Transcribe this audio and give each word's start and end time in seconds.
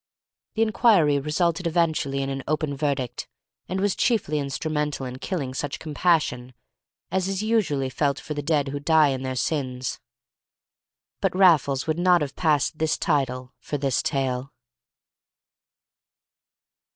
The 0.55 0.63
inquiry 0.63 1.19
resulted 1.19 1.67
eventually 1.67 2.23
in 2.23 2.29
an 2.31 2.41
open 2.47 2.75
verdict, 2.75 3.27
and 3.69 3.79
was 3.79 3.95
chiefly 3.95 4.39
instrumental 4.39 5.05
in 5.05 5.19
killing 5.19 5.53
such 5.53 5.77
compassion 5.77 6.55
as 7.11 7.27
is 7.27 7.43
usually 7.43 7.87
felt 7.87 8.19
for 8.19 8.33
the 8.33 8.41
dead 8.41 8.69
who 8.69 8.79
die 8.79 9.09
in 9.09 9.21
their 9.21 9.35
sins. 9.35 9.99
But 11.19 11.35
Raffles 11.37 11.85
would 11.85 11.99
not 11.99 12.21
have 12.21 12.35
passed 12.35 12.79
this 12.79 12.97
title 12.97 13.53
for 13.59 13.77
this 13.77 14.01
tale. 14.01 14.51